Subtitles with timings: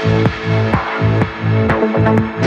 [0.00, 0.28] Thank
[2.32, 2.37] you.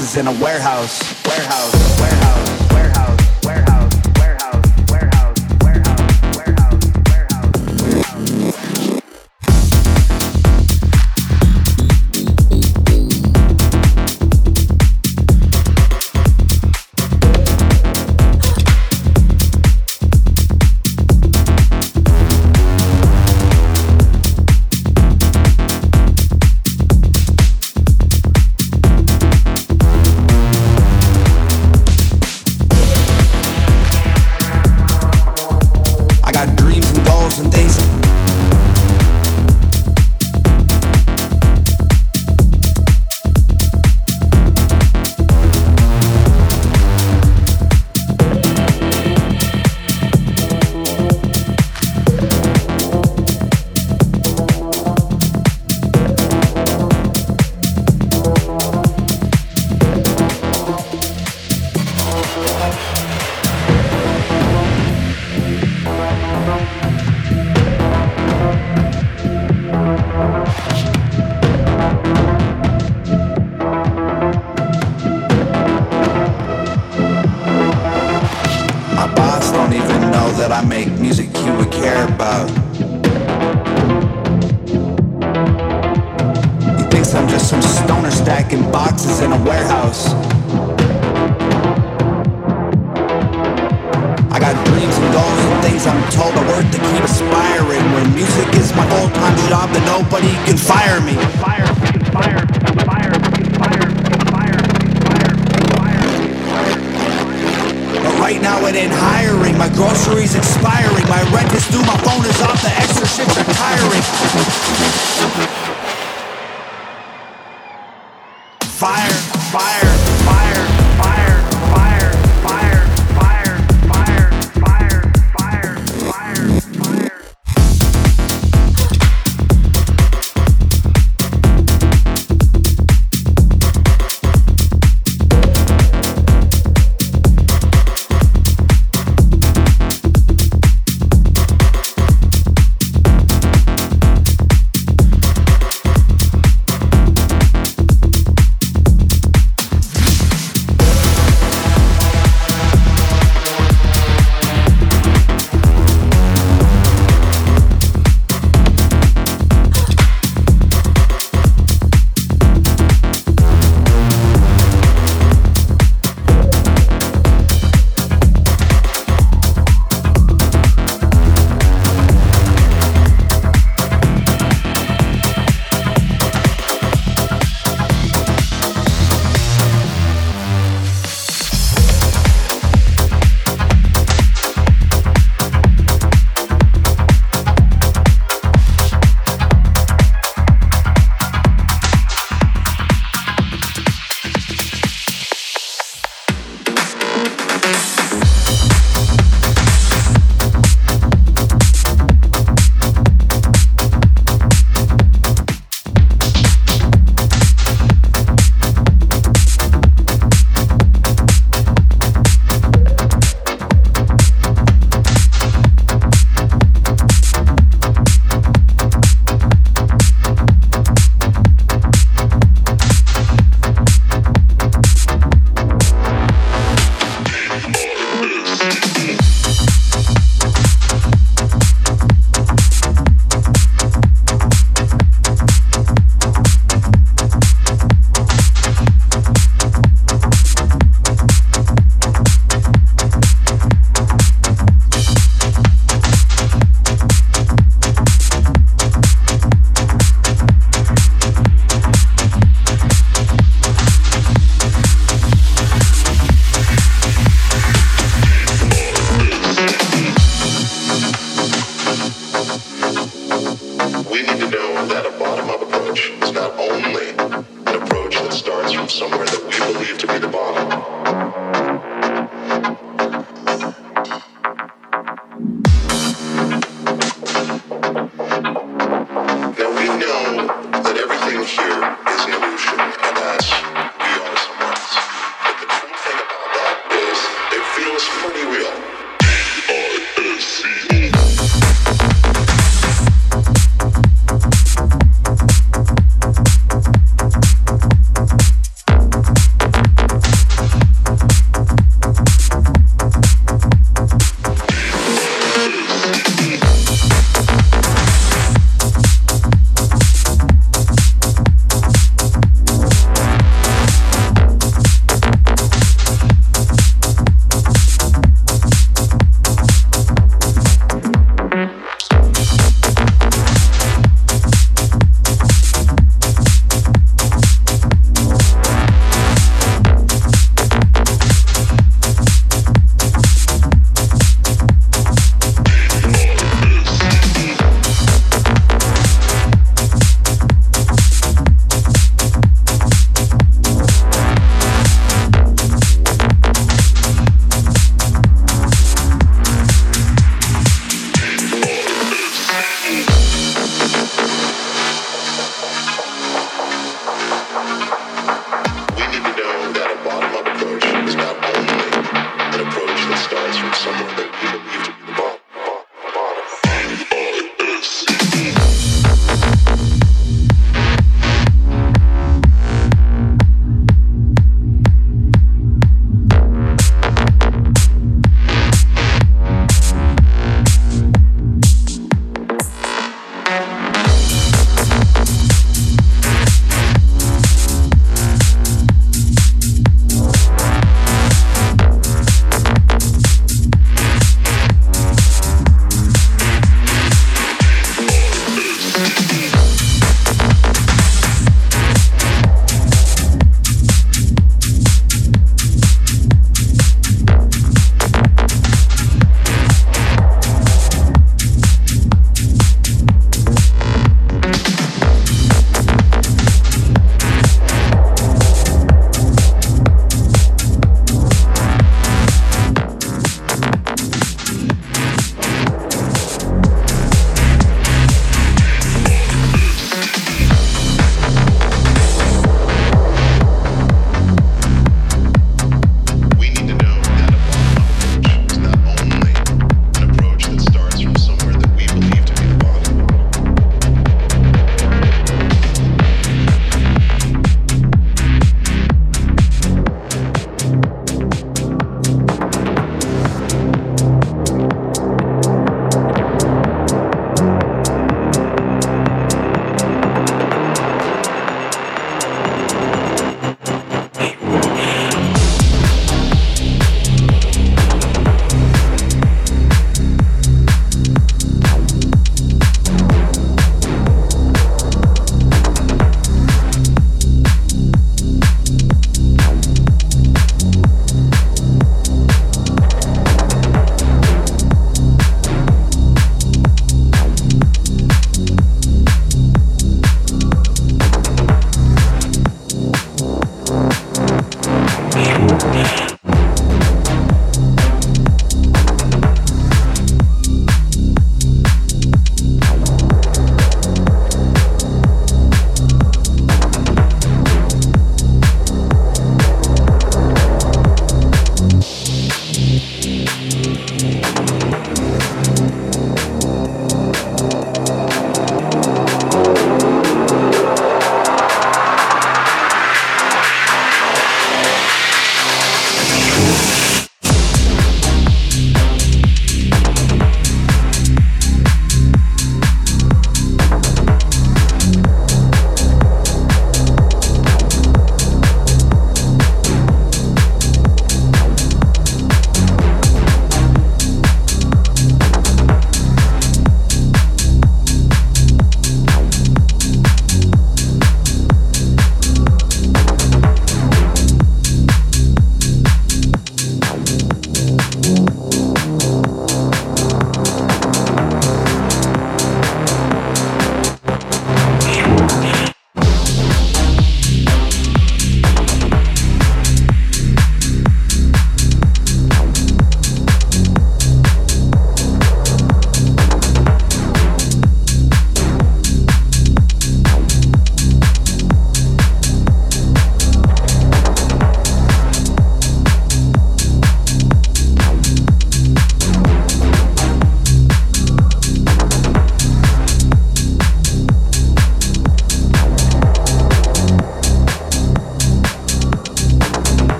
[0.00, 0.40] Boxes in a warehouse.
[0.42, 0.99] Warehouse,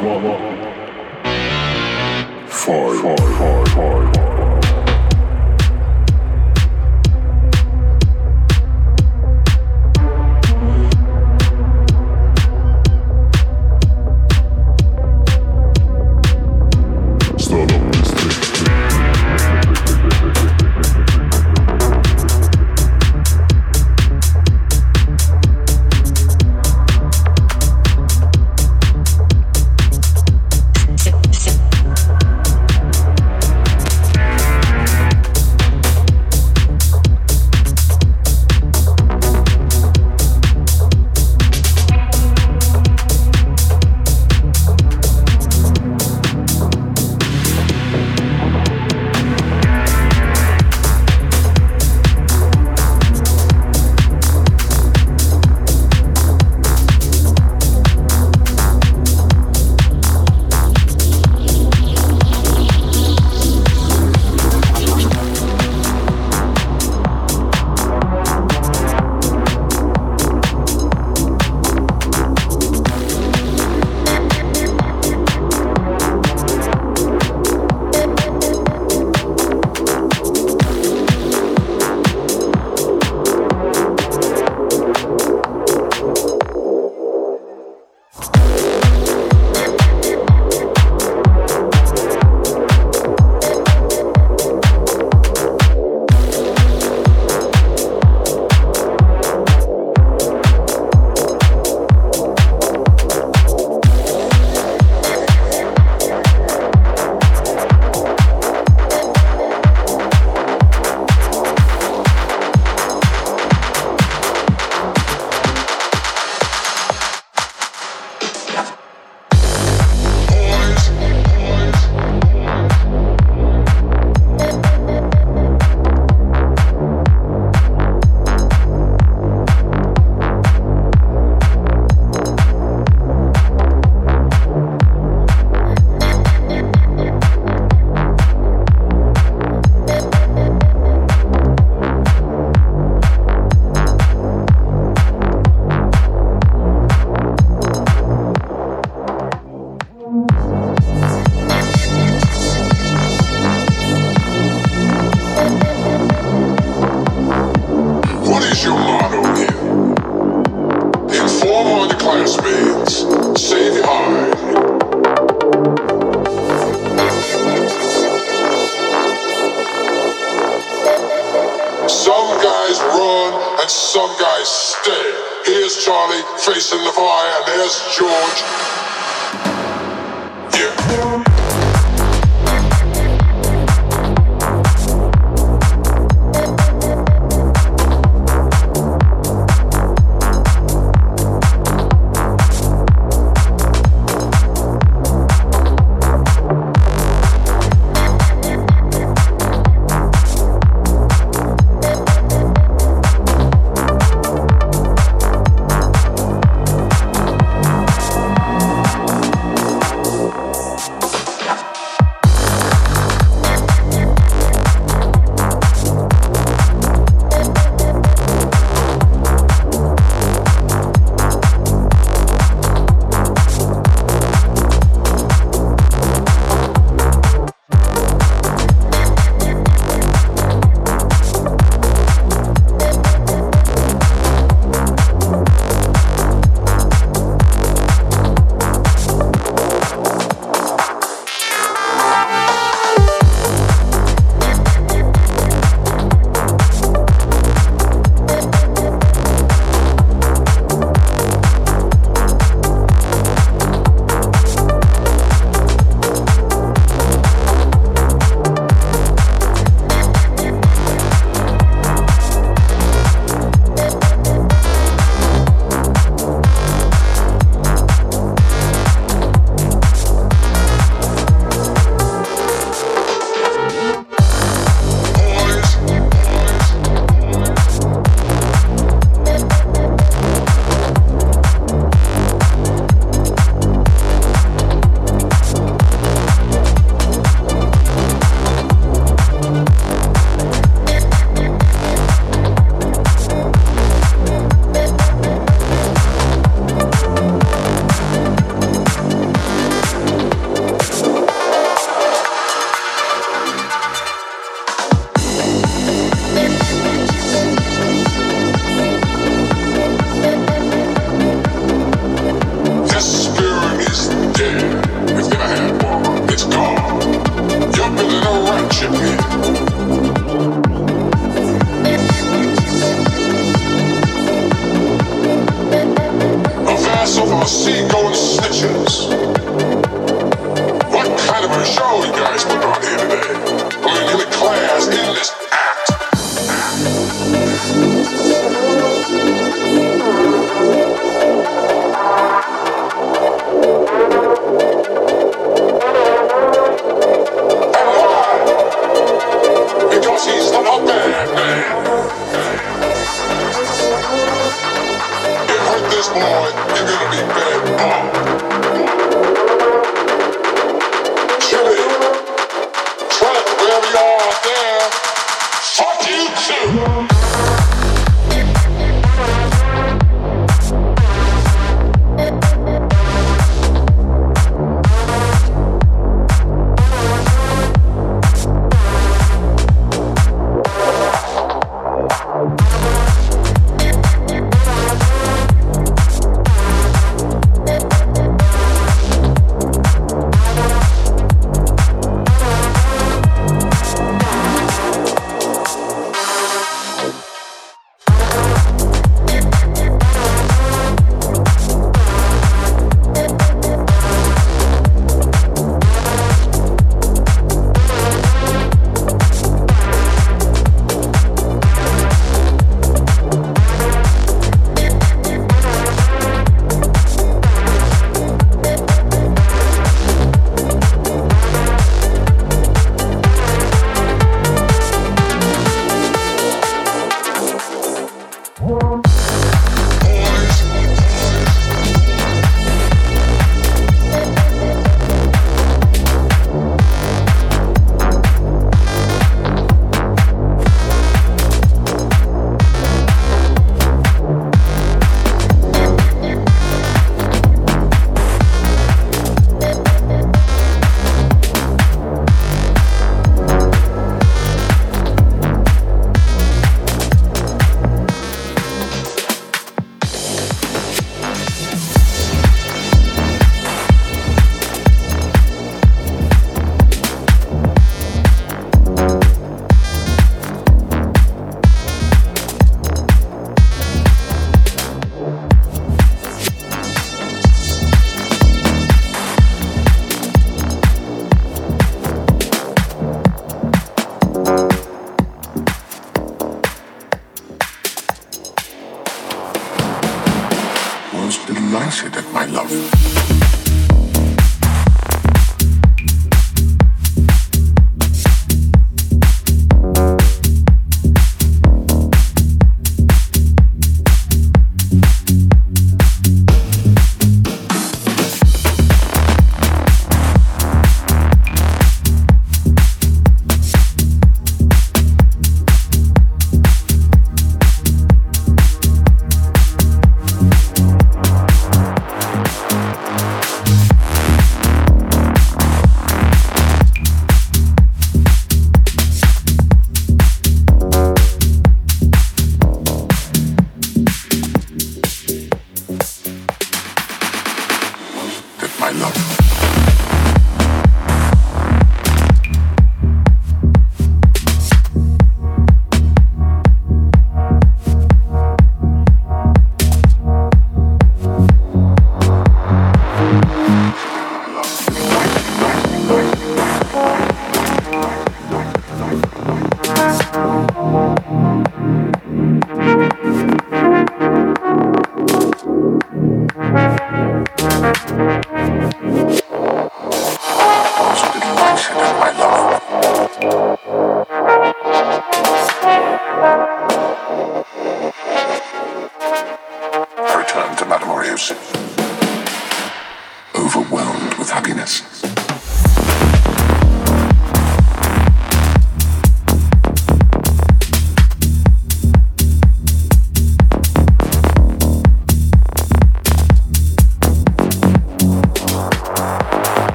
[0.00, 0.56] 我我我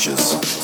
[0.00, 0.59] backstages,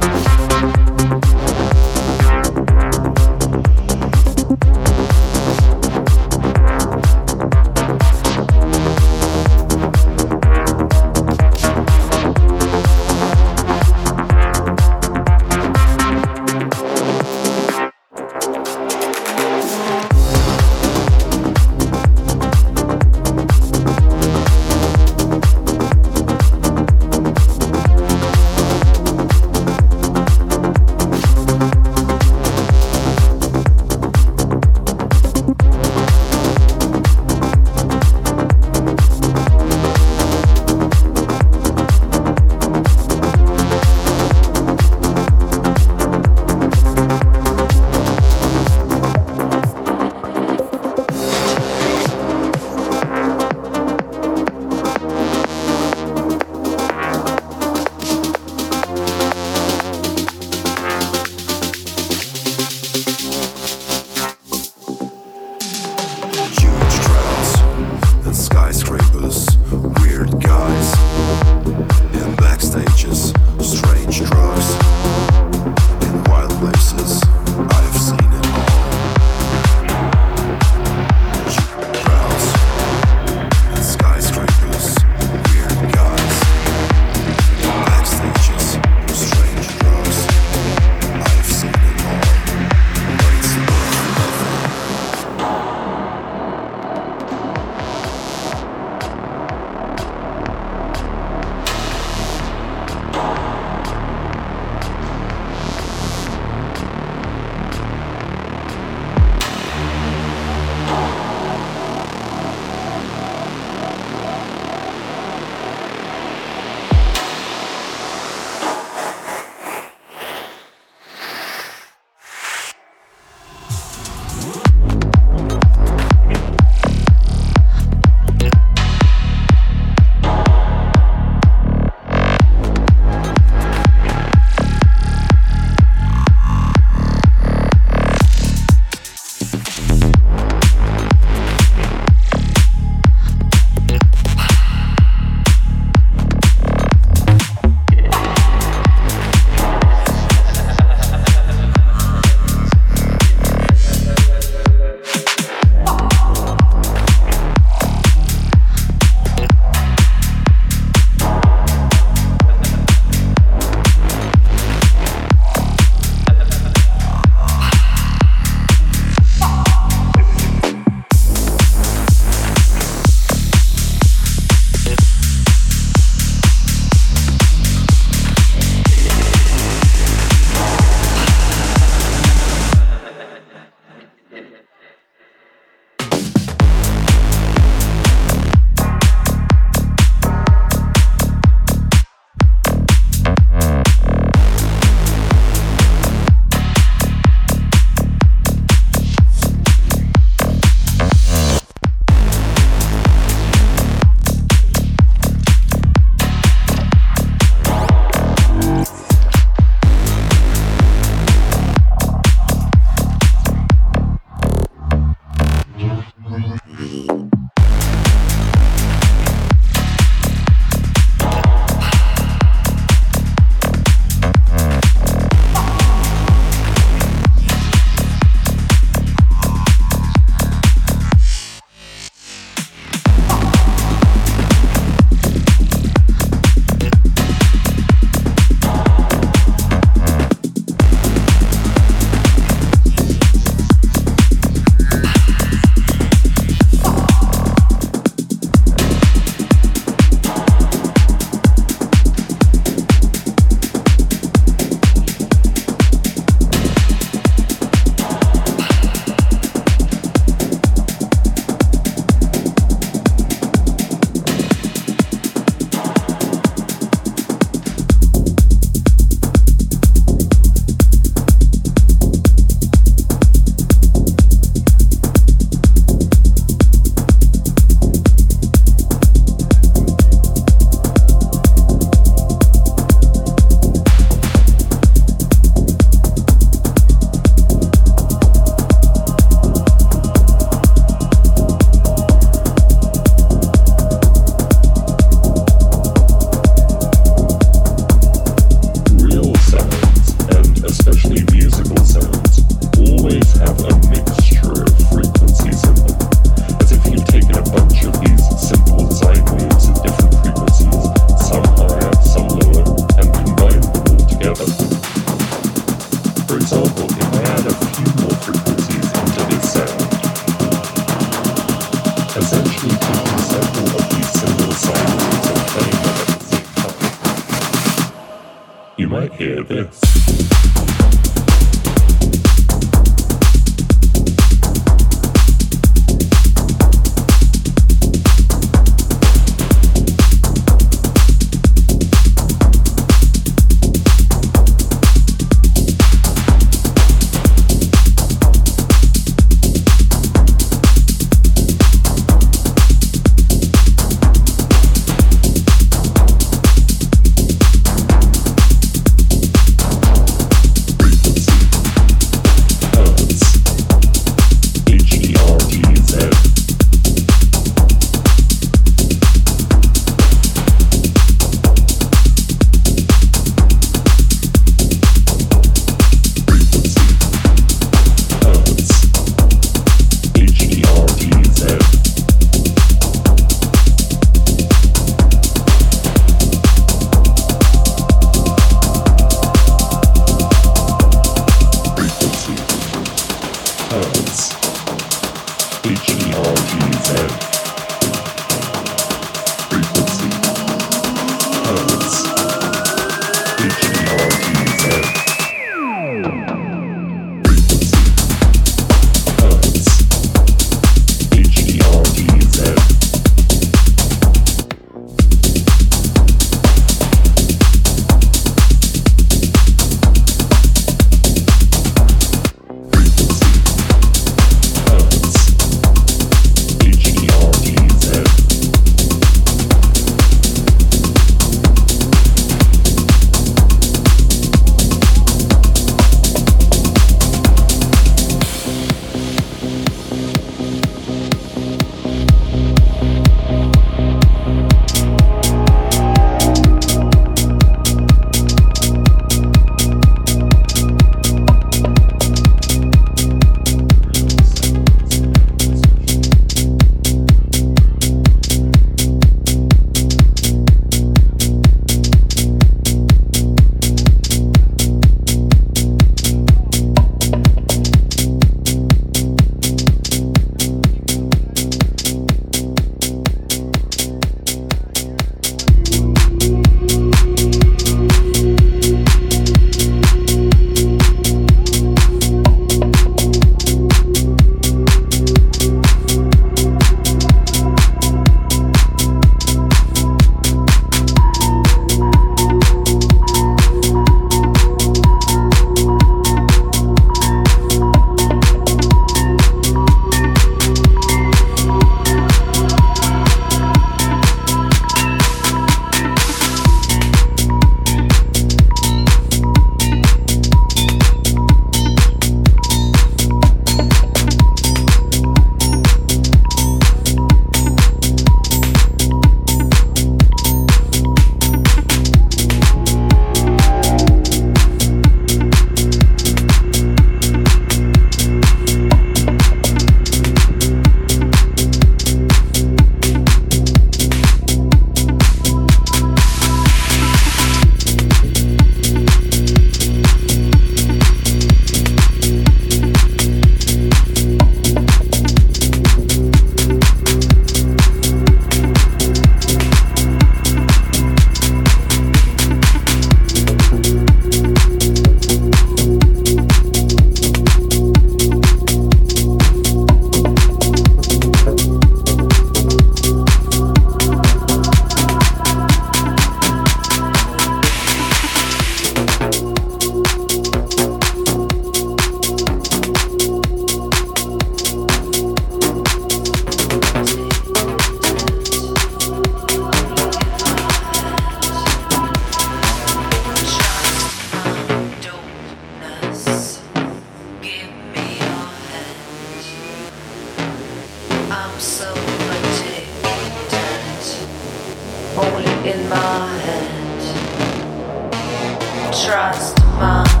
[598.71, 600.00] Trust my